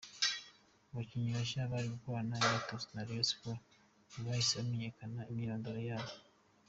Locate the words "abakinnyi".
0.89-1.31